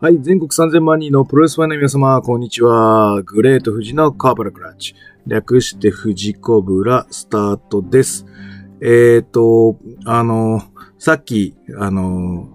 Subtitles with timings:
[0.00, 3.20] はい、全国3000万人のプロレスファンの皆様、こんにちは。
[3.24, 4.94] グレート富士のカーブラクラッチ。
[5.26, 8.24] 略して富士コブラスタートです。
[8.80, 10.62] えっ、ー、と、あの、
[11.00, 12.48] さっき、あの、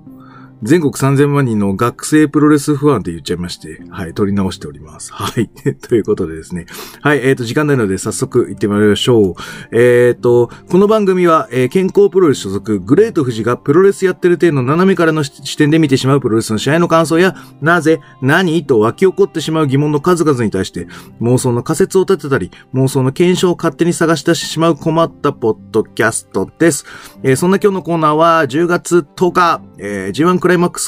[0.64, 5.12] 全国3000万人の学生プロレスファンって言っちゃいまして、はい、取り直しております。
[5.12, 5.50] はい。
[5.76, 6.68] ということでですね。
[7.02, 9.34] はい、えっ、ー、と、時間ないので早速行ってまいりましょう。
[9.74, 20.88] えっ、ー、と、この番組は、えー、健康プロレス所属、グレート富士がプロレスやってる程度の斜めからの視点で見てしまうプロレスの試合の感想や、なぜ、何と湧き起こってしまう疑問の数々に対して、
[21.22, 26.86] 妄想の仮説を立てたり、妄想の検証を勝手に探し出してしまう困ったポッドキャストです。
[27.22, 30.80] えー、そんな今日のコーナーは、10月10日、えー、G1 クライマック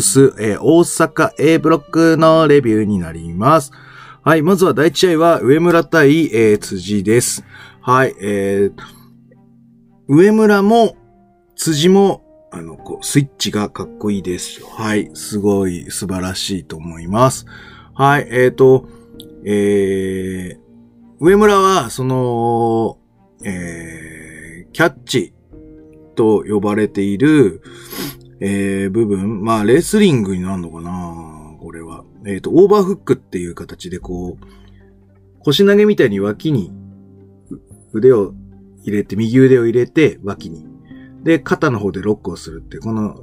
[0.00, 3.72] ス、えー、大阪 A ブロックのレビューになります。
[4.22, 7.44] はい、まずは第一試合は、上村対、えー、辻です。
[7.80, 8.82] はい、えー、
[10.08, 10.96] 上村も、
[11.54, 14.64] 辻も、あの、こう、スイッチがかっこいいです。
[14.64, 17.46] はい、すごい素晴らしいと思います。
[17.94, 18.88] はい、えっ、ー、と、
[19.44, 20.58] えー、
[21.20, 22.98] 上村は、その、
[23.44, 25.34] えー、キャッチ
[26.16, 27.62] と呼ばれている、
[28.40, 29.42] えー、部分。
[29.42, 32.04] まあ、レスリングになるのかなこれは。
[32.26, 34.44] えっ、ー、と、オーバーフックっていう形でこう、
[35.40, 36.72] 腰投げみたいに脇に
[37.92, 38.34] 腕を
[38.82, 40.66] 入れて、右腕を入れて脇に。
[41.22, 43.20] で、肩の方でロックをするって、この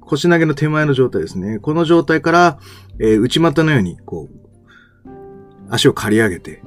[0.00, 1.58] 腰投げの手前の状態ですね。
[1.58, 2.58] この状態から、
[2.98, 5.10] えー、内股のように、こう、
[5.68, 6.62] 足を刈り上げて、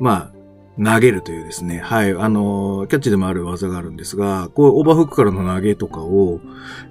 [0.00, 0.39] まあ、
[0.82, 1.78] 投げるというですね。
[1.78, 2.12] はい。
[2.12, 6.40] あの、キャッチでもある技があるんですが、こう、オーバーフックからの投げとかを、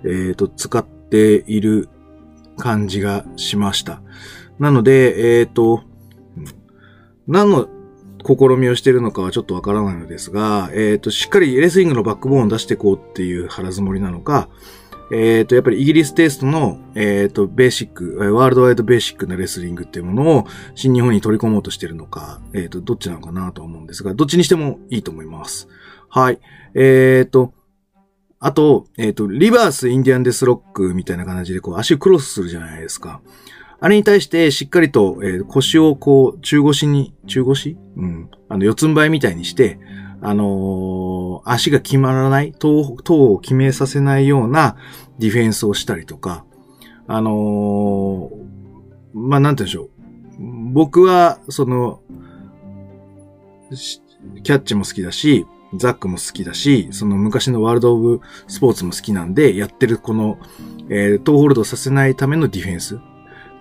[0.03, 1.89] えっ、ー、と、使っている
[2.57, 4.01] 感じがしました。
[4.59, 5.83] なので、えっ、ー、と、
[7.27, 7.67] 何の
[8.25, 14.49] 試みをしているのかはちょっとわからないのですが、えっ、ー、と、しっかりレスリングのバックボーンを出していこうっていう腹積もりなのか、
[15.11, 25.67] えっ、ー、と、やっぱりイギリステイストの、えっ、ー、と、ベーシック、ワールドワイドベーシックなレスリングっていうものを新日本に取り込もうとしてるのか、えっ、ー、と、どっちなのかなと思うんですが、どっちにしてもいいと思います。
[26.09, 26.39] はい。
[26.75, 27.53] えっ、と、
[28.39, 33.21] あと、えっ、と、リバースインディアンデスロックみたいな感じでこう足をクロスするじゃないですか。
[33.81, 37.77] あれに対してしっかりと、え腰をこう中腰に、中腰？
[37.95, 38.29] うん。
[38.49, 39.79] あの、四つん這いみたいにして、
[40.21, 44.75] あのー、足が決まらない、頭、頭を決めさせないような
[45.17, 46.45] ディフェンスをしたりとか、
[47.07, 49.89] あのー、まあ、なんて言うんでしょう。
[50.73, 52.01] 僕は、その、
[54.43, 60.37] キャッチも好きだし、ザックも好きだし、その昔のワールドオブスポーツも好きなんで、やってるこの、
[60.89, 62.99] えー、トーホールドさせないためのディフェンス。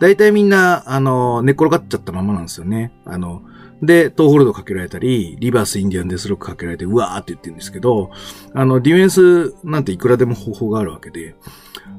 [0.01, 2.93] 大体みんな、あの、寝っ転がっちゃったままなんですよね。
[3.05, 3.43] あの、
[3.83, 8.11] で、トーホールドかけられたり、リバースインディアンデスロックかけられて、うわーって言ってるんですけど、
[8.55, 11.35] あの、ディフェンスなんていくらでも方法があるわけで、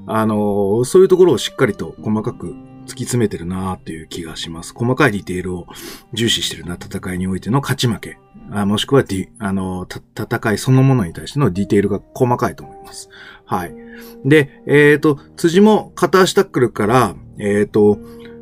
[0.07, 2.47] あの、そういうところをしっかりと細かく
[2.85, 4.73] 突き詰めてるなーっていう気がします。
[4.73, 5.67] 細かいディテールを
[6.13, 8.17] 重視してるな、戦いにおいての勝ち負け。
[8.51, 9.87] あもしくはディ、あの、
[10.17, 13.09] 戦いそのものに対してのディテールが細かいと思います。
[13.45, 13.75] はい。
[14.25, 17.99] で、えっ、ー、と、辻も片足タックルから、えっ、ー、と、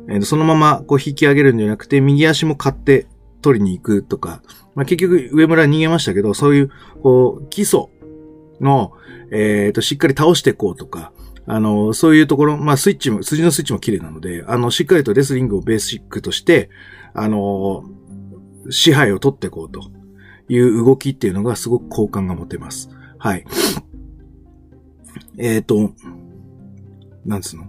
[0.08, 3.06] えー、そのままこう引き上げるんじゃなくて、右足も買って
[3.40, 4.42] 取りに行くとか、
[4.74, 6.70] まあ、結局上村逃げましたけど、そういう、
[7.02, 7.86] こう、基礎
[8.60, 8.92] の、
[9.30, 11.12] えっ、ー、と、しっかり倒していこうとか、
[11.46, 16.70] あの、そういうところ、まあ、スイッチも、筋のスイッチも綺麗なので、あの、しっかりとレスリングをベーシックとして、
[17.14, 17.84] あの、
[18.70, 19.80] 支配を取っていこうと。
[20.48, 22.90] いう動きっていうのがすごく好感が持てます。
[23.18, 23.44] はい。
[25.36, 25.92] えっ、ー、と、
[27.24, 27.68] なんつうの？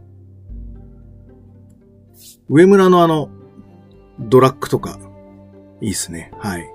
[2.48, 3.30] 上村のあの、
[4.20, 4.98] ドラッグとか、
[5.82, 6.32] いいっすね。
[6.40, 6.66] はい。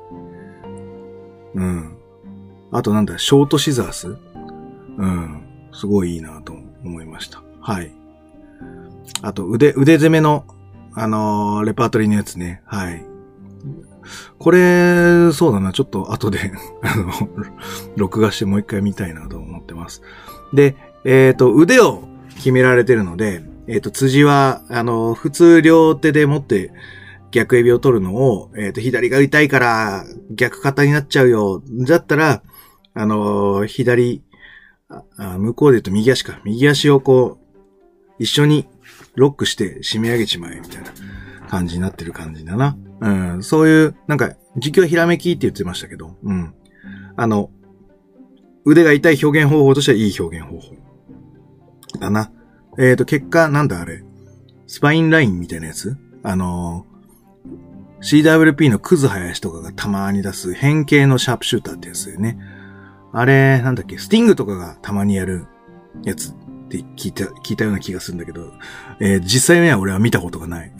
[1.54, 1.96] うん。
[2.72, 4.16] あとなんだ、ショートシザース？
[4.98, 5.42] うん。
[5.72, 6.54] すごいいいなと
[6.84, 7.42] 思いました。
[7.60, 7.92] はい。
[9.22, 10.44] あと、腕、腕攻めの、
[10.94, 12.62] あのー、レパートリーのやつね。
[12.64, 13.04] はい。
[14.38, 15.72] これ、そうだな。
[15.72, 17.10] ちょっと後で、 あの、
[17.96, 20.02] 録画してもう一回見たいなと思ってます。
[20.52, 22.04] で、えっ、ー、と、腕を
[22.36, 26.72] 決められてるので、えっ、ー、と、辻は、あの、普通両手で持って
[27.34, 31.64] 逆指を取るのを、えっ、ー、と、左が痛いから逆肩になっちゃうよ。
[31.84, 32.44] だったら、
[32.94, 34.22] あの、左、
[35.16, 36.40] あ向こうで言うと右足か。
[36.44, 37.62] 右足をこう、
[38.20, 38.68] 一緒に
[39.16, 40.92] ロックして締め上げちまえ、みたいな
[41.48, 42.78] 感じになってる感じだな。
[43.00, 43.08] う
[43.38, 46.54] ん、そういう、なんか、実況ひらめきって言ってましたけど、うん。
[47.16, 47.50] あの、
[48.64, 50.76] 腕が痛い表現方法としてはいい表現方法。
[51.98, 52.30] だな。
[52.78, 54.04] えっ、ー、と、結果、なんだあれ？
[54.68, 55.96] スパインラインみたいなやつ？
[56.22, 56.93] あのー、
[58.04, 62.38] CWP のクズ林とかがたまに出す変形のシャープシューターってやつよね。
[63.12, 65.46] あれ、なんだっけ、スティングとかがたまにやる
[66.04, 66.34] やつっ
[66.68, 68.52] て聞いた、聞いたような気がするんだけど、
[69.00, 70.72] えー、実際には俺は見たことがない。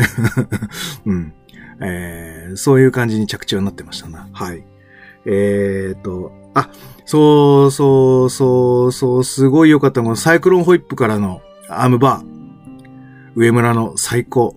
[1.07, 1.33] うん。
[1.81, 4.29] えー、そういう感じに着地はなってましたな。
[4.33, 4.65] はい。
[5.27, 6.69] えーと、あ、
[7.07, 12.27] そうそうそうそう、すごい良かったの、サイクロンホイップからのアームバー。
[13.35, 14.57] 上村の最高。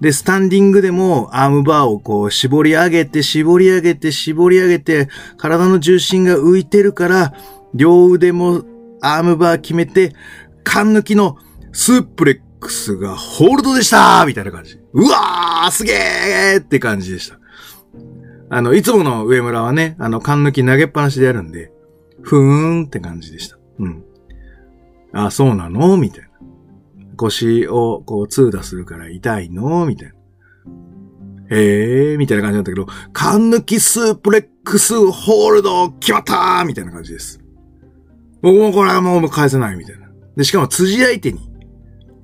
[0.00, 7.34] で、スタンディングでもアームバーをこう絞り上げて、絞り上げて、絞り上げて、体の重心が浮いてるから、
[7.74, 8.62] 両腕も
[9.00, 10.14] アームバー決めて、
[10.62, 11.36] 缶抜きの
[11.72, 14.78] スープレックスがホールドでしたみたいな感じ。
[14.92, 17.38] うわーすげーって感じでした。
[18.50, 21.72] あの、いつもの上村はね、あの、缶抜き投げっぱなしでやるんで、
[22.22, 23.58] ふーんって感じでした。
[23.78, 24.04] うん。
[25.12, 25.96] あ、そうなの？
[25.96, 26.27] みたいな。
[27.18, 29.84] 腰をこう通打するから痛いの？
[29.84, 30.14] みたいな。
[31.50, 37.40] へえー、みたいな感じだったけど、缶抜きスープレックスホールド決まったみたいな感じです。
[38.42, 40.08] 僕もこれはもう返せないみたいな。
[40.36, 41.50] で、しかも辻相手に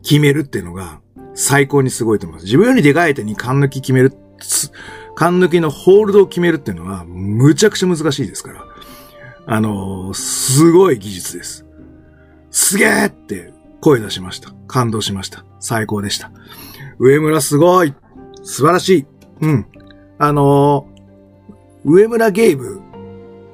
[0.02, 1.00] 決めるっていうのが
[1.34, 2.44] 最高にすごいと思います。
[2.44, 4.12] 自分よりでかい相手に缶抜き決める、
[5.16, 8.64] 缶抜きのホールドを決めるっていうのはむちゃくちゃ難しいですから。
[9.46, 11.64] あのー、すごい技術です。
[12.50, 13.53] すげーって
[13.84, 14.50] 声出しました。
[14.66, 15.44] 感動しました。
[15.60, 16.32] 最高でした。
[16.98, 17.94] 上村すごい
[18.42, 19.06] 素晴らしい
[19.42, 19.66] うん。
[20.18, 22.80] あのー、上村ゲイブ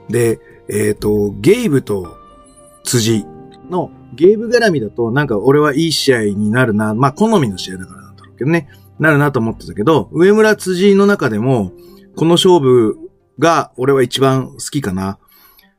[0.08, 0.38] で、
[0.68, 2.16] えっ、ー、と、ゲイブと
[2.84, 3.26] 辻
[3.68, 6.94] のゲイブ絡みだとなんか俺はいい試合になるな。
[6.94, 8.68] まあ好みの試合だからなんだろうけどね。
[9.00, 11.72] なるなと思ってたけど、上村辻の中でも、
[12.14, 13.10] この勝負
[13.40, 15.18] が俺は一番好きかな。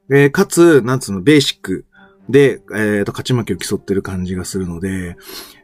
[0.10, 1.86] えー、かつ、なんつうの、ベーシック
[2.32, 5.18] で、えっ、ー、と、勝ち負けを競ってる感じがするので、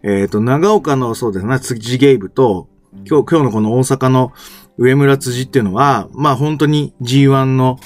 [0.04, 2.68] えっ、ー、と、長岡の、そうですね、辻ゲイブと、
[3.10, 4.34] 今日、今日のこの大阪の
[4.78, 7.80] 上村辻っていうのは、まあ本当に G1 の、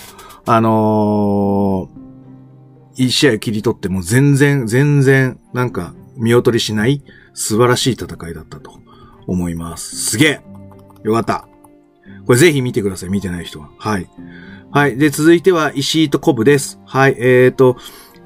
[0.45, 7.03] あのー、一試合切り取っても全然、全然、なんか見劣りしない
[7.33, 8.79] 素晴らしい戦いだったと
[9.27, 9.95] 思います。
[9.95, 10.41] すげえ
[11.03, 11.47] よかった。
[12.25, 13.09] これぜひ見てください。
[13.09, 13.69] 見てない人は。
[13.77, 14.09] はい。
[14.71, 14.97] はい。
[14.97, 16.79] で、続いては石井とコブです。
[16.85, 17.15] はい。
[17.17, 17.77] えっ、ー、と、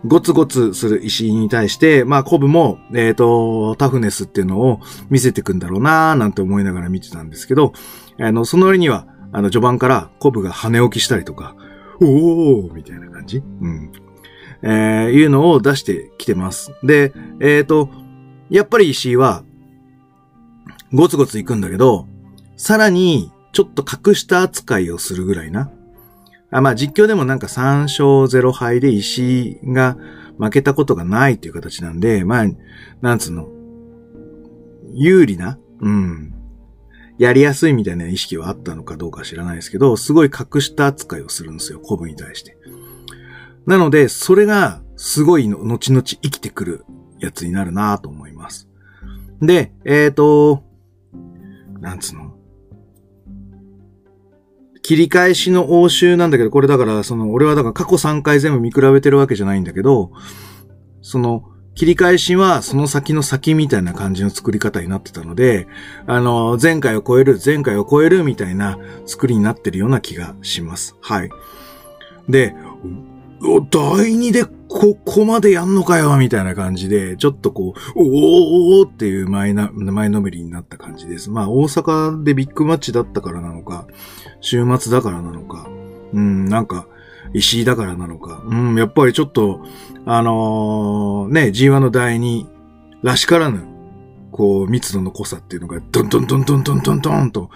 [0.05, 4.79] ゴツゴツする石に対して、まあ、コブも、えっ、ー、と、タフネスっていうのを
[5.09, 7.73] 見せてくんだろうなーなんて思いながら見てたんですけど、
[8.19, 11.55] あの、その割には、あの、序盤からコブが羽置きしたりとか、
[12.01, 13.37] おーみたいな感じ？
[13.37, 13.91] うん。
[14.61, 16.71] えー、いうのを出してきてます。
[16.83, 17.89] で、えっ、ー、と、
[18.49, 19.43] やっぱり石井は、
[20.93, 22.07] ゴツゴツ行くんだけど、
[22.57, 25.71] さらに、ちょっと隠した扱いをするぐらいな。
[26.55, 29.97] あまあ実況でもなんか3勝0敗で石が
[30.39, 32.45] 負けたことがないっていう形なんで、まあ、
[33.01, 33.49] なんつうの、
[34.93, 36.33] 有利な、うん、
[37.17, 42.57] やりやすいみたいな意識はあったのかどうか知らないですけど、すごい隠した扱いをするんですよ、コブに対して。
[43.65, 46.85] なので、それがすごいの後々生きてくる
[47.19, 48.69] やつになるなと思います。
[49.41, 50.63] で、えっ、ー、と、
[51.81, 52.34] なんつうの
[54.85, 60.11] 切り返しの応酬なんだけど、これだから、その、俺はだから過去3回全部見比べてるわけじゃないんだけど、
[61.01, 61.43] その、
[61.73, 65.67] 切り返しはその先の先みたいな感じの作り方になってたので、
[66.05, 68.77] あの、前回を超える、前回を超えるみたいな
[69.07, 70.95] 作りになってるような気がします。
[71.01, 71.31] はい。
[72.29, 72.55] で、
[73.41, 81.29] 第2でここまでやんのかよ、みたいな感じで、ちょっとこう、おーっていう前な、前のめりになった感じです。
[81.29, 83.87] まあ、大阪でビッグマッチだったからなのか、
[84.41, 85.69] 週末だからなのか、
[86.13, 86.87] うん、なんか、
[87.33, 89.61] 石井だからなのか、うん、やっぱりちょっと、
[90.05, 92.47] あのー、ね、G1 の第2
[93.03, 93.63] らしからぬ、
[94.31, 97.49] こう、密度の濃さっていうのが、ドンドンドンドンドンドンドンと、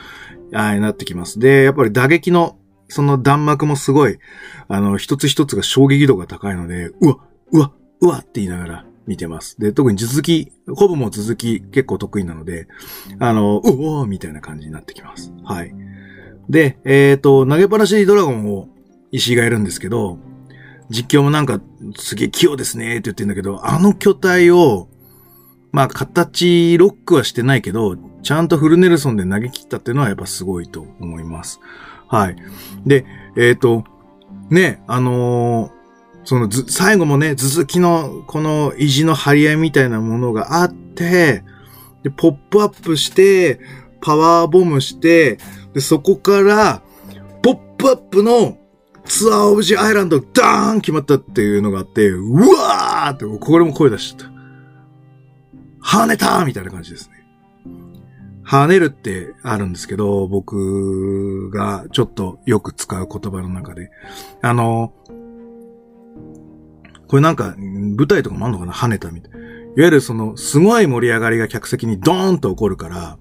[0.53, 1.39] あなってきます。
[1.39, 2.58] で、やっぱり打撃の
[2.89, 4.19] その弾幕もすごい、
[4.67, 7.17] あの、一つ一つが衝撃度が高いので、うわ、
[7.51, 9.59] うわ、うわって言いながら見てます。
[9.59, 12.67] で、特に続き、ほぼも続き結構得意なので、
[13.19, 15.31] あの、うおーみたいな感じになってきます。
[15.43, 15.73] はい。
[16.49, 18.67] で、えっ、ー、と、投げっぱなしドラゴンを
[19.11, 20.17] 石井がいるんですけど、
[20.89, 21.61] 実況もなんか、
[21.97, 24.89] すげえ器用ですねって言ってんだけど、あの巨体を、
[25.71, 31.59] まあ、形、ロックはしてないけど、ちゃんとフルネルソンで投げ切ったっていうのはやっぱすごいと思います。
[32.09, 32.35] はい。
[32.85, 33.05] で、
[33.37, 33.83] えっ、ー、と、
[34.49, 35.71] ね、あのー、
[36.25, 41.43] そのず、最後もね、続きの、この意地の張り合いみたいなものがあって、
[42.03, 43.59] で、ポップアップして、
[44.01, 45.37] パワーボムして、
[45.73, 46.81] で、そこから、
[47.43, 48.57] ポップアップの
[49.05, 54.31] ツアーオブジアイランドダーン決まったっていうのがあって、うわーって、これも声出しちゃっ
[55.81, 55.99] た。
[56.01, 57.18] 跳ねたみたいな感じですね。
[58.49, 63.91] 跳ねるってあるんですけど、僕がちょっとよく使う言葉の中で。
[64.41, 64.91] あの、
[67.07, 68.73] これなんか、舞台とかもあんのかな？
[68.73, 69.31] 跳ねたみたい。
[69.31, 73.19] いわゆるその、すごい盛り上がりが客席にドーンと起こるから、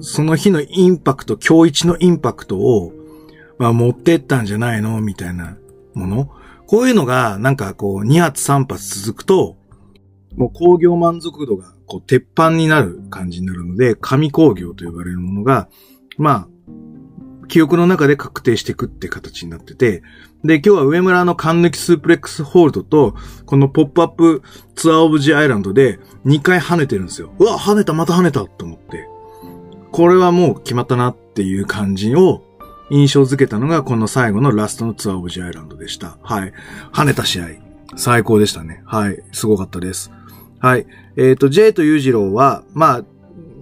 [0.00, 2.92] その日のインパクト、今日一のインパクトを、
[3.58, 5.00] まあ持ってったんじゃないの？
[5.00, 5.56] みたいな
[5.94, 6.28] もの。
[6.66, 9.56] こういうのが、なんかこう、2発3発続くと、
[10.36, 15.68] もう工業満足度が、こう、鉄板になる感じになるので、神工業と呼ばれるものが、
[16.18, 16.48] まあ、
[17.46, 20.02] 記憶の中で確定していくって形になってて、
[20.44, 23.14] で、今日は上村の缶抜きスープレックスホールドと、
[23.46, 24.42] このポップアップ
[24.74, 27.32] ツアーオブジアイランドで2回跳ねてるんですよ。
[27.38, 29.08] うわ、跳ねた、また跳ねたと思って。
[29.90, 32.42] これはもう決まったなっていう感じを
[32.90, 36.18] 印象づけたのがこの最後のラストのツアーオブジアイランドでした。
[36.22, 36.52] はい。
[36.92, 37.46] 跳ねた試合。
[37.96, 38.82] 最高でしたね。
[38.86, 39.22] はい。
[39.32, 40.10] すごかったです。
[40.64, 40.86] はい。
[41.18, 43.04] えっ、ー、と、J と裕次郎は、まあ、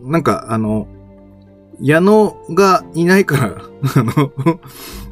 [0.05, 0.87] なんか、あの、
[1.81, 3.57] 矢野がいないから
[3.97, 4.33] あの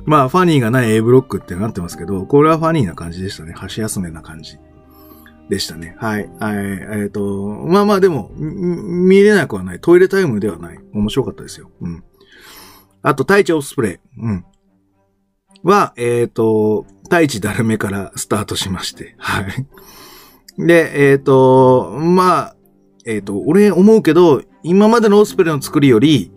[0.05, 3.55] まあ、ファニーがない A ブロックってなってますけど、これはファニーな感じでしたね。
[3.55, 4.59] 箸休めな感じ。
[5.49, 5.97] でしたね。
[5.99, 6.31] はい。
[6.39, 9.81] はい、えっ、ー、と、まあまあでも、見れなくはない。
[9.81, 10.79] トイレタイムではない。
[10.95, 11.73] 面白かったですよ。
[11.81, 12.05] うん。
[13.03, 14.21] あと、太一オスプレイ。
[14.23, 14.45] うん。
[15.65, 19.17] は、えっ、ー、と、太一だるめからスタートしまして。
[19.19, 19.67] はい。
[20.67, 22.57] で、えっ、ー、と、まあ、
[23.07, 26.33] えっ、ー、と、俺思うけど、今までのオスプレイの作りより、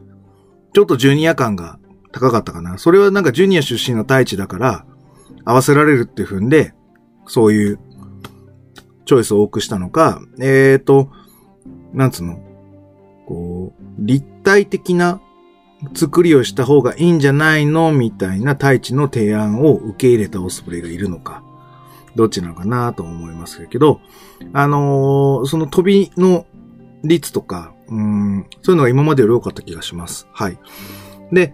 [0.73, 1.77] ちょっとジュニア感が
[2.11, 2.77] 高かったかな。
[2.77, 4.85] それはなんかジュニア出身の太一だから、
[5.45, 6.73] 合わせられるって踏んで、
[7.27, 7.79] そういう
[9.05, 11.09] チョイスを多くしたのか、えっ、ー、と、
[11.93, 12.39] なんつうの、
[13.27, 15.21] こう、立体的な
[15.93, 17.91] 作りをした方がいいんじゃないの？
[17.91, 21.43] みたいな太一の提案を受け入れたオスプレイがいるのか、
[22.15, 24.01] どっちなのかなと思いますけど、
[24.53, 26.45] あのー、その飛びの
[27.03, 30.27] 率とか、うん、そういうのが今までより多かった気がします。
[30.31, 30.57] はい。
[31.31, 31.53] で、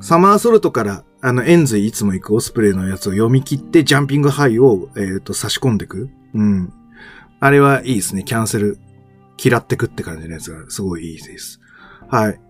[0.00, 6.08] サマーソルトからあの、エンズイいつも行くオスプレイのやつを読み切って、ジャンピングハイを、えっ、ー、と、差し込んでいく。
[6.34, 6.72] うん。
[7.40, 8.24] あれはいいですね。
[8.24, 8.78] キャンセル、
[9.42, 11.60] 嫌ってくって感じのやつがすごいいいです。
[12.08, 12.40] はい。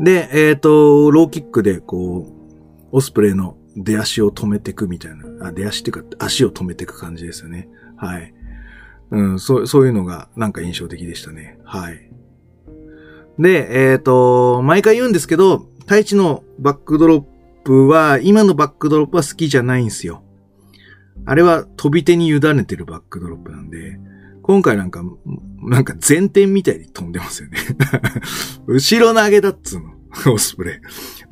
[0.00, 7.68] で、えっ、ー、と、ローキックで、こう、オスプレイの出足を止めてくみたいな、あ、出足っていうか、足を止めてく感じですよね。
[7.96, 8.34] はい。
[9.10, 11.58] うん、そう、そういうのが、なんか印象的でしたね。
[11.64, 12.10] はい。
[13.38, 17.24] で、えっ、ー、と、毎回言うんですけど、タイチのバックドロッ
[17.64, 20.22] プは、今のバックドロップは好きじゃないんですよ。
[21.24, 23.98] あれは飛び手に委ねてるバックドロップなんで、
[24.42, 25.02] 今回なんか、
[25.62, 27.58] なんか前転みたいに飛んでますよね
[28.66, 29.97] 後ろ投げだっつうの。
[30.32, 30.74] オスプレイ。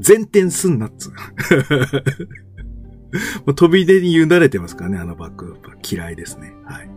[0.07, 1.13] 前転すんなっつう
[3.47, 3.55] の。
[3.55, 6.55] 飛び手に委ねてますからね、あのバックドロップ嫌いですね。
[6.65, 6.91] はい。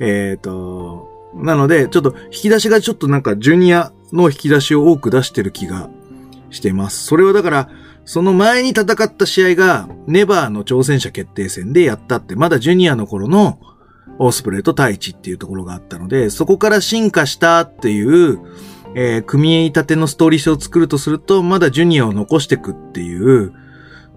[0.00, 5.90] えっ、ー、と、なので、ちょっと引き出しがちょっとなんかジュニアの引き出しを多く出してる気が
[6.50, 7.04] してます。
[7.04, 7.70] それはだから、
[8.04, 13.58] その前に戦った試合が、ネバーの挑戦者決定戦でやったって、まだジュニアの頃の
[14.18, 18.40] オスプレイとタイチっていうところがあったので、そこから進化したっていう、
[18.94, 23.52] えー、組み立てのストーリー性を作るとすると、まだジュニアを残していくっていう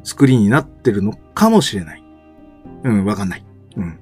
[0.04, 2.04] 作りになってるのかもしれない。
[2.84, 3.46] うん、わかんない。
[3.76, 4.00] うん。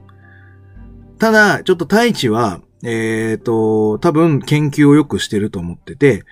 [1.18, 6.24] ただ、ちょっと太一は、えっ、ー、と、多分研究をよくしてると思ってて、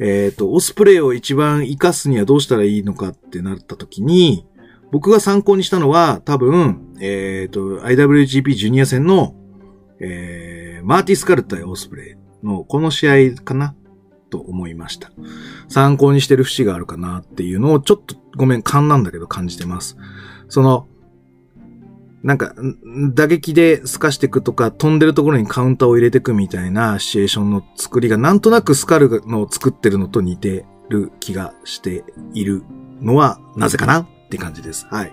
[0.00, 4.46] えっ、ー、と、オスプレイを一番活かすにはどうしたらいいのかってなった時に、
[4.90, 9.34] 僕が参考にしたのは多分、えっ、ー、と、IWGP ジュニア戦の、
[10.00, 13.74] えー、マーティスカル対オスプレイのこの試合かな
[14.34, 15.12] と思いました。
[15.68, 19.96] 参考にしてる節があるかなっていうのをちょっとごめん、勘なんだけど感じてます。
[20.48, 20.88] その、
[22.24, 22.54] なんか、
[23.12, 32.64] 打撃で透かしていくとか、飛んでるところにカウンターを入れていくみたいなシチュエーションの作りがなんとなくスカルの作ってるのと似てる気がしている
[33.00, 34.86] のはなぜかなって感じです。
[34.90, 35.12] はい。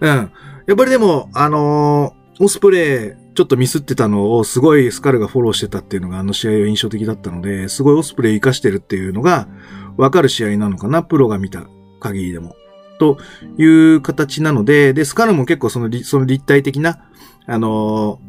[0.00, 0.08] うん。
[0.08, 0.30] や
[0.72, 9.48] っぱりでも、あのー、オスプレイ、ちょっとミスってたのをすごいスカルがフォローしてたっていうのがあの試合は印象的だったので、すごいオスプレイ活かしてるっていうのが
[9.96, 11.64] わかる試合なのかな、プロが見た
[12.00, 12.56] 限りでも。
[12.98, 13.18] と
[13.56, 17.08] いう形なので、で、スカルも結構その、その立体的な、
[17.46, 18.20] あの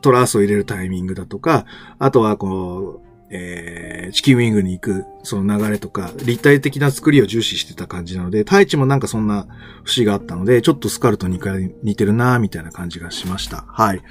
[0.00, 1.66] トラースを入れるタイミングだとか、
[1.98, 9.48] あとはこう、えー、チキンウィングに行く、その流れとか、立体的な作りを重視してた感じなので、太一もなんかそんな
[9.82, 13.64] 節があったので、ちょっとスカルと似てるなみたいな感じがしました。
[13.68, 14.02] はい。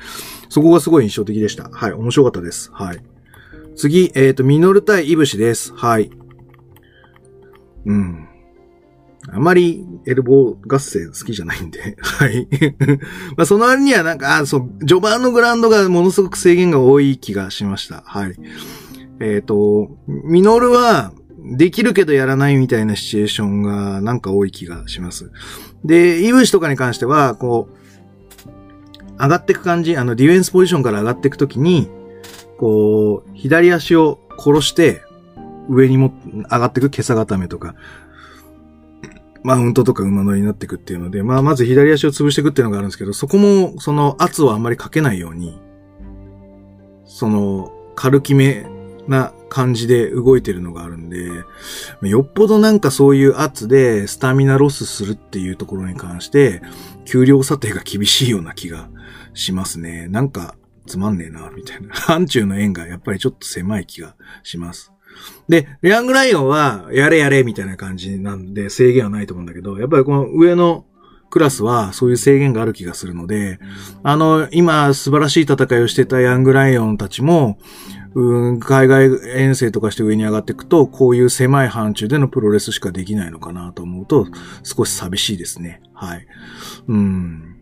[0.49, 1.69] そこがすごい印象的でした。
[1.69, 1.93] はい。
[1.93, 2.69] 面白かったです。
[2.73, 2.99] はい。
[3.77, 5.73] 次、えっ、ー、と、ミノル対イブシです。
[5.73, 6.11] はい。
[7.85, 8.27] うん。
[9.31, 12.47] あまりエルボー合戦好きじゃないんで、 はい。
[13.37, 18.03] まあその割にはなんか、あ、そう、序盤のグラウンドがものすごく制限が多い気がしました。
[18.05, 18.35] はい。
[19.19, 21.13] えっ、ー、と、ミノルは、
[21.45, 25.29] できるけどやらないみたいなシチュエーションがなんか多い気がします。
[25.83, 31.89] で、イブシとかに関しては、こう、上がっていく感じ、あの、ディフェンスポジションから上がっていくときに、
[32.57, 35.01] こう、左足を殺して、
[35.69, 36.13] 上にも
[36.49, 37.75] 上がっていく、今朝固めとか、
[39.43, 45.59] マウントとか馬乗りになっていくっていうので、まあ、まず左足を潰していくっていうのがあるんですけど、そこも、その圧をあんまりかけないように、
[47.05, 48.65] その、軽きめ
[49.07, 51.29] な感じで動いてるのがあるんで、
[52.01, 56.61] よっぽどなんかそういう圧でスタミナロスするっていうところに関して、
[57.05, 58.89] 給料査定が厳しいような気が
[59.33, 60.07] しますね。
[60.07, 60.55] なんか、
[60.85, 61.89] つまんねえな、みたいな。
[61.95, 64.91] 範疇の円がやっぱりちょっと狭い気がします。
[65.47, 70.85] で、レアングライオンは、やれやれみたいな感じなんで、制限はないと思うんだけど、やっぱりこの上の
[71.29, 73.59] クラスはそういう制限がある気がするので、
[74.03, 77.57] あの、今素晴らしい戦いをしてたヤングライオンたちも、
[78.15, 84.27] うん、海外遠征とかして上に上がっていくと、こういう狭い範疇でのプロレスしかできないのかなと思うと、
[84.63, 85.81] 少し寂しいですね。
[85.93, 86.27] はい。
[86.87, 87.57] うん。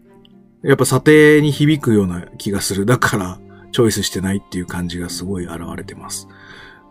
[0.63, 2.85] やっぱ査定に響くような気がする。
[2.85, 3.39] だから、
[3.71, 6.27] チョイスしてないっていう感じがすごい現れてます。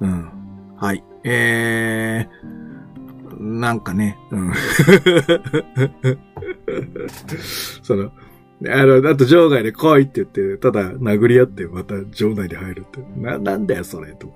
[0.00, 0.30] うん。
[0.76, 1.04] はい。
[1.24, 4.52] えー、なんかね、うん。
[7.82, 8.10] その、
[8.66, 13.00] あの、あと場外で来いって言って、ただ殴り合ってまた場内で入るって。
[13.16, 14.34] な、なんだよそれとか、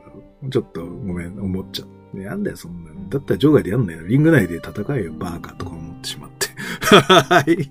[0.51, 2.19] ちょっとごめん、思っちゃう。
[2.19, 4.07] なんだよそんなだったら場外でやんないよ。
[4.07, 6.49] リング内で戦えよ、バーカとか思ってしまって。
[6.81, 7.71] はい。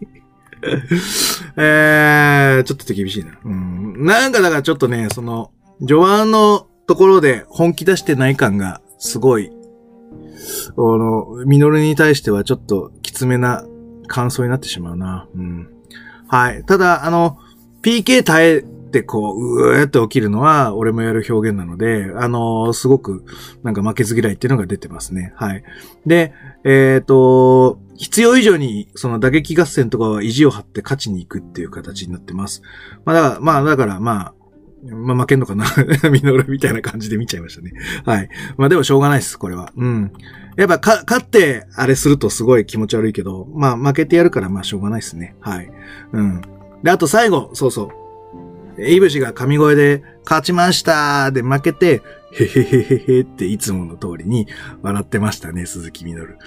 [1.57, 3.37] えー、ちょっと厳しいな。
[3.43, 4.05] うん。
[4.05, 13.65] なんかだからちょっとね、その、序盤のところで本気出してない感がすごい、あの、ミノルに対してはちょっときつめな
[14.07, 15.27] 感想になってしまうな。
[15.35, 15.72] うん。
[16.33, 16.63] はい。
[16.63, 17.37] ただ、あの、
[17.83, 23.23] PK 耐えてこう、うーって起きるのは、俺もやる表現なので、あのすごく、
[23.61, 25.31] なんか負けず嫌いっていうのが出てますね。
[25.35, 25.63] はい。
[26.07, 32.63] で、えっ、ー、と、必要以上に、その打撃合戦とかは意地を張って勝ちに行くっていう形になってます。
[33.05, 34.33] まあだから、まあだから、まあ、
[34.91, 35.65] まあ、負けんのかな？
[36.11, 37.73] ミノルみたいな感じで見ちゃいましたね。
[38.05, 38.29] はい。
[38.57, 39.71] まあでもしょうがないです、これは。
[39.75, 40.11] うん。
[40.57, 45.35] やっぱか、勝って、あれするとすごい気持ち悪いけど、まあ負けてやるからまあしょうがないですね。
[45.39, 45.71] はい。
[46.11, 46.41] うん。
[46.83, 47.91] で、あと最後、そうそ
[48.77, 48.83] う。
[48.85, 54.47] イブシが神声で、勝ちましたで負けて、へへへへへっていつもの通りに
[54.81, 56.37] 笑ってましたね、鈴木みのる。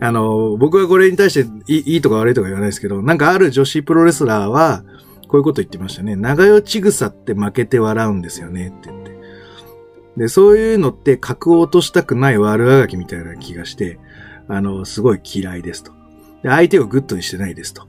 [0.00, 4.84] あの、僕はこれに対していいいとか悪いとか言わないですけど、なんかある女子プロレスラーは、
[5.28, 6.16] こういうこと言ってましたね。
[6.16, 9.16] 長与ちぐさって負けて笑うんですよねって言って。
[10.16, 13.98] で、そういうのって格を落としたくない悪あがきみたいな気がして、
[14.48, 15.92] あの、すごい嫌いですと。
[16.42, 17.86] で、相手をグッドにしてないですと。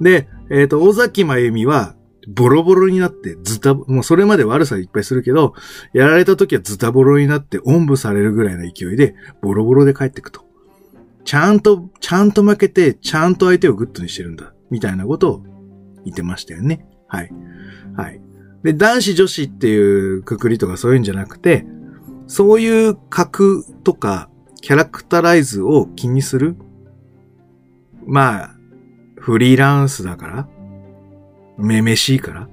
[0.00, 1.94] で、えっ、ー、と、尾崎魔弓は、
[2.28, 5.54] ボロボロになってズタ、もうそれまで悪さいっぱいするけど、
[5.92, 10.44] やられた時はズタボロになっておんぶされるぐらいの勢いで、ボロボロで帰ってくと。
[11.24, 14.52] ちゃんと、ちゃんと負けて、ちゃんと相手をグッドにしてるんだ。
[14.70, 15.44] みたいなことを
[16.04, 16.86] 言ってましたよね。
[17.06, 17.30] はい。
[17.96, 18.20] はい。
[18.62, 21.66] で、男子女子っていうくくりとかそういうんじゃなくて、
[22.26, 26.56] そういう格とかキャラクタライズを気にする
[28.06, 28.50] まあ、
[29.18, 30.48] フリーランスだから
[31.58, 32.48] めめしいから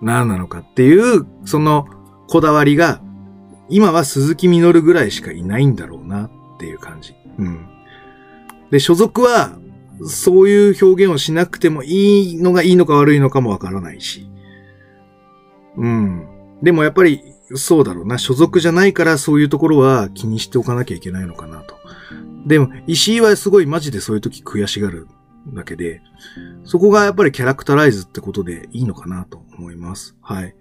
[0.00, 1.86] 何なのかっていう、その
[2.28, 3.00] こだわりが、
[3.68, 7.14] 今は鈴木みのるぐらいしかいないんだろうなっていう感じ。
[7.38, 7.66] うん。
[8.70, 9.58] で、所属は
[10.06, 14.28] そういう表現をしなくてもいいのがいいのか悪いのかもわからないし。
[15.76, 16.26] うん。
[16.62, 17.22] でもやっぱり、
[17.54, 18.18] そうだろうな。
[18.18, 21.76] 所属じゃないからそういうところは気にしておかなきゃいけないのかなと。
[22.46, 25.08] でも、石井はすごいマジでそういう時悔しがる
[25.54, 26.02] だけで、
[26.64, 30.16] そこがやっぱりキャラクタライズってことでいいのかなと思います。
[30.20, 30.54] はい。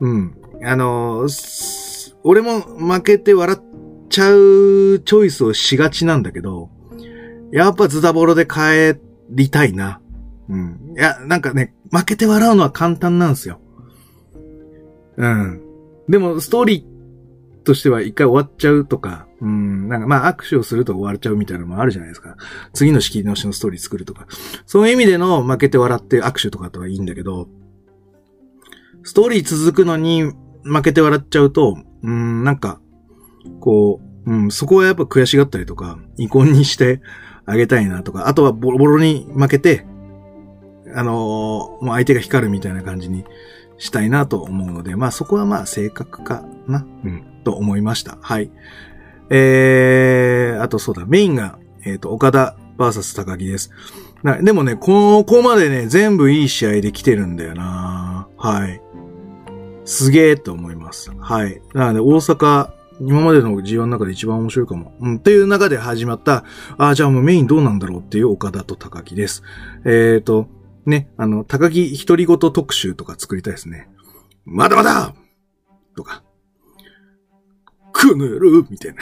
[0.00, 0.36] うん。
[0.64, 1.28] あの
[2.22, 3.62] 俺も負けて笑っ
[4.08, 6.70] ちゃうチョイスをしがちなんだけど、
[7.54, 8.98] やっぱズタボロで帰
[9.30, 10.00] りたいな。
[10.48, 10.94] うん。
[10.98, 13.60] いや、なんかね、負けて笑うのは簡単なんですよ。
[15.16, 15.62] うん。
[16.08, 22.36] でも、ストーリーとしては一回終わっちゃうとか、うん、なんかまあ握手をすると終わっちゃうみたいなのもあるじゃないですか。
[22.72, 24.26] 次の式のしのストーリー作るとか。
[24.66, 27.48] そういう意味での負けて笑って握手とかとはいいんだけど、
[29.04, 30.24] ストーリー続くのに
[30.64, 32.80] 負けて笑っちゃうと、うん、なんか、
[33.60, 37.00] こう、うん、そこはやっぱ悔しがったりとか、遺恨にして、
[37.46, 39.86] あげたいなとか、あとはボロボロに負けて、
[40.94, 43.24] あのー、もう相手が光るみたいな感じに
[43.78, 48.18] したいなと思うので、まあそこはまあ性格かな、うん、と思いました。
[48.20, 48.50] はい。
[49.30, 53.70] えー、あとそうだ、メインが、えっ、ー、と、岡田バーサス高木です。
[54.42, 58.80] でもね、ここまでね、全部いい試合で来てるんだよなはい。
[59.84, 61.10] すげえと思います。
[61.18, 61.60] はい。
[61.74, 64.94] なので、大阪今までの G1 の中で一番面白いかも。
[65.00, 65.16] うん。
[65.16, 66.44] っていう中で始まった、
[66.78, 69.42] ああ、じゃあもうメインどうなんだろうっていう岡田と高木です。
[69.84, 70.48] えっ、ー、と、
[70.86, 73.88] ね、あの、高木一人ごと特集とか作りたいですね。
[74.44, 75.14] まだまだ
[75.96, 76.22] とか。
[77.92, 79.00] この野郎みたいな。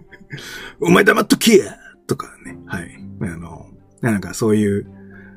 [0.80, 2.58] お前黙っとけやとかね。
[2.66, 2.90] はい。
[3.22, 3.70] あの、
[4.00, 4.86] なんかそういう、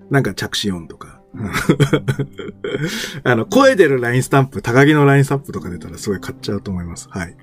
[0.10, 1.22] なんか着信音とか。
[3.24, 7.08] あの、声出るラインスタンプ、鷹木のラインスタンプとか出たらすごい買っちゃうと思います。
[7.10, 7.36] はい。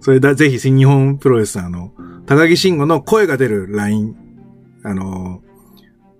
[0.00, 1.92] それだ、ぜひ新日本プロレスあの、
[2.26, 4.16] 鷹木信悟の声が出るライン、
[4.84, 5.42] あの、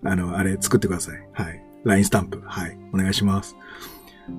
[0.05, 1.29] あの、あれ作ってください。
[1.33, 1.63] はい。
[1.85, 2.41] ラインスタンプ。
[2.45, 2.79] はい。
[2.93, 3.57] お願いします。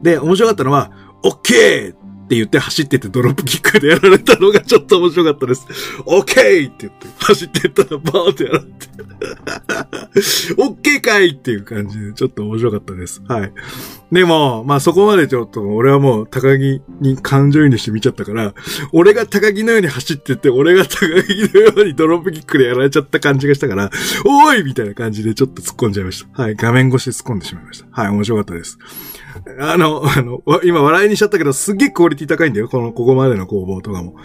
[0.02, 0.92] で、面白かったのは、
[1.24, 5.65] オッケーって言って走っててドロップキックでやられたのがちょっと面白かったです。
[6.06, 8.70] オッケーって言って走ってったらバーってやられて。
[10.60, 13.24] オッケーかいっていう感じでちょっと面白かったです。
[13.28, 13.52] はい。
[14.12, 18.54] でも、まあそこまでちょっと俺はもう高木に感情移入して見ちゃったから、
[18.94, 23.89] 俺が高木のように走ってて、俺が高木のようにドロップキックでやられちゃった感じがしたから、
[24.24, 26.44] おーいみたいな感じでちょっと突っ込んじゃいました。
[26.44, 26.56] はい。
[26.56, 27.88] 画面越しで突っ込んでしまいました。
[27.89, 28.12] はい。
[28.12, 28.78] 面白かったです。
[29.60, 32.68] あの、あの、今笑いにしちゃったけど、すっげえクオリティ高いんだよ。
[32.68, 34.15] この、ここまでの工房とかも。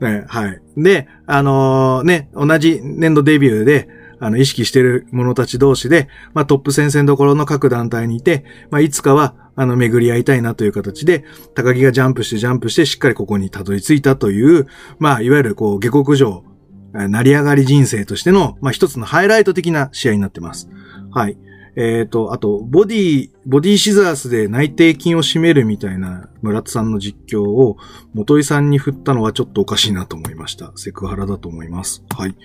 [0.00, 0.60] ね、はい。
[0.76, 14.66] で、あのー、ね、同じ年度デビューで、あの、意識してる者たち同士で、まあ、トップ戦線どころの各団体にいて、まあ、いつかは、あの、巡り合いたいなという形で、高木がジャンプしてジャンプして、しっかりここにたどり着いたという、
[14.98, 16.44] まあ、いわゆる、こう、下克上、
[16.92, 20.68] 成り上がり人生としての、まあ、一つのハイライト的な試合になってます。
[21.12, 21.38] はい。
[21.76, 27.76] えっ、ー、と、あと、ボディ、ボディシザースで内定筋を締めるみたいな村津さんの実況を
[28.12, 30.72] 元井さんに振ったのはちょっとおかしいなと思いました。
[30.76, 32.04] セクハラだと思います。
[32.10, 32.36] はい。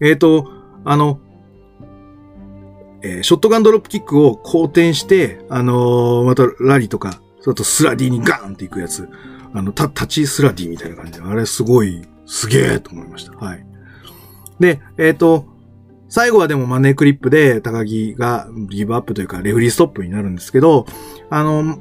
[0.00, 0.50] えっ、ー、と、
[0.84, 1.20] あの、
[3.02, 9.08] えー、ショットガンドロップキックを好転して、あのー、またラリーとか、それとスラディにガーンっていくやつ。
[9.52, 13.32] あの、た、立ちスラディみたいな感じで、あれすごい、すげえと思いました。
[13.32, 13.66] はい。
[14.60, 15.46] で、えっ、ー、と、
[16.08, 20.86] 最後はでもマネークリップで高木がギブアップというかレフリーストップになるんですけど、
[21.30, 21.78] あの、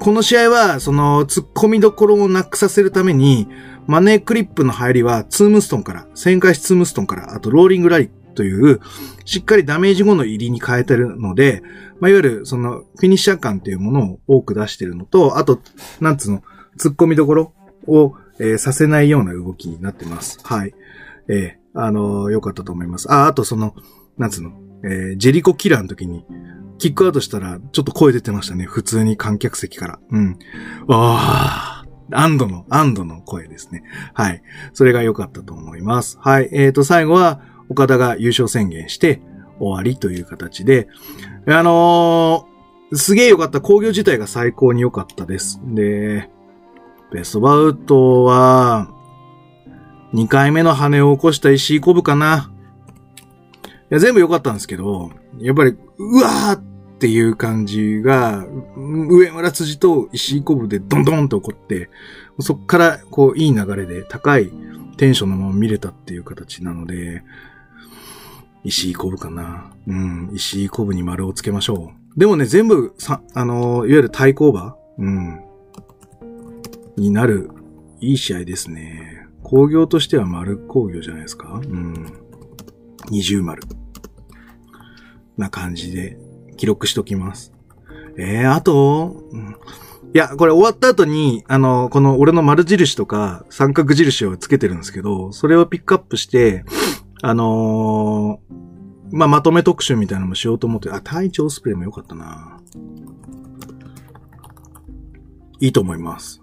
[0.00, 3.48] この試合はその突っ込みどころをなくさせるために、
[3.86, 8.80] マネークリップの入りはツームストンから、旋回しツームストンから、あとローリングラリという、
[9.24, 11.62] しっかりダメージ後の入りに変えてるので、
[11.98, 15.60] まあ、いわゆるそのフィニッシャー感っていうものを多く出してるのと、あと、
[16.00, 16.42] なんつうの、
[16.78, 17.52] 突っ込みどころ
[17.86, 20.38] を、えー、させないような動きになってます。
[20.44, 20.74] はい。
[21.28, 23.10] えーあの、良かったと思います。
[23.12, 23.74] あ、あとその、
[24.16, 24.52] なんつうの、
[24.84, 26.24] えー、ジェリコキラーの時に、
[26.78, 28.64] キックアウトしたら、ちょっと声出てましたね。
[28.64, 29.98] 普通に観客席から。
[30.10, 30.38] うん。
[30.86, 33.82] わあ、安堵の、安堵の声ですね。
[34.14, 34.42] はい。
[34.72, 36.18] それが良かったと思います。
[36.20, 36.48] はい。
[36.52, 39.20] えっ、ー、と、最後は、岡田が優勝宣言して、
[39.58, 40.88] 終わりという形で、
[41.46, 43.60] あのー、すげえ良かった。
[43.60, 45.60] 工業自体が最高に良かったです。
[45.64, 46.30] で、
[47.12, 48.90] ベストバウトは、
[50.14, 52.50] 2回目の羽を起こした石井コブかな。
[53.90, 56.62] いや、全部良かったんですけど、やっぱり、うわーっ
[56.98, 61.90] ていう感じが、上村辻と石井コブでドンドンと起こって、
[62.40, 64.50] そっからこういい流れで高い
[64.96, 67.22] テンションのまま見れたっていう形なので、
[68.64, 69.72] 石井コブかな。
[69.86, 72.18] うん、石井コブに丸をつけましょう。
[72.18, 75.40] でもね、全部、さ、あの、いわゆる対抗馬うん。
[76.96, 77.50] になる、
[78.00, 79.17] いい試合ですね。
[79.42, 81.60] 工業としては丸工業じゃないですか？
[81.62, 81.94] うん。
[83.10, 83.62] 二重丸。
[85.36, 86.18] な感じで
[86.56, 87.52] 記録しときます。
[88.18, 89.54] えー、あと、ん、
[90.12, 96.64] いや、これ終わった後に、あの、この俺の丸印とか三角印をつけてるんですけど、それをピックアップして、
[97.22, 102.60] あのー、まあ、まとめ特集みたいなのもしようと思って、あ、隊長スプレーもよかったな。
[105.60, 106.42] いいと思います。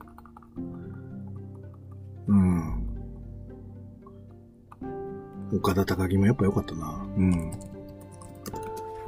[5.58, 7.06] 岡田高木もやっぱ良かったな。
[7.18, 7.52] うん。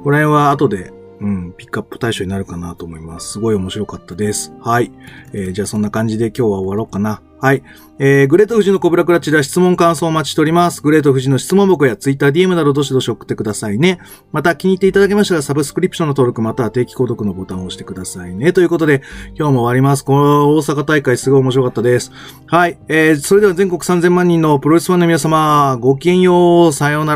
[0.02, 3.32] この辺は後で、うん、ピックアップ対象になるかなと思います。
[3.32, 4.52] すごい面白かったです。
[4.60, 4.92] はい。
[5.32, 7.22] えー、じゃあそんな感じで今日は終わろうかな。
[7.40, 7.62] はい。
[8.00, 10.82] えー、グレート富士のコブラクラッチでは質問感想をお待ちしております。
[10.82, 13.98] グレート富士の質問箱やツイッター DM などどしどし送ってくださいね。
[14.30, 18.52] また気に入っていただけましたらサブスクリプションの登録または定期購読のボタンを押してくださいね。
[18.52, 19.02] ということで、
[19.36, 20.04] 今日も終わります。
[20.04, 22.12] この大阪大会すごい面白かったです。
[22.46, 22.78] はい。
[22.88, 26.72] えー、それでは全国3000万人のプロレスファンの皆様、ごきげんよう。
[26.72, 27.14] さような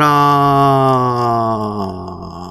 [2.39, 2.42] ら。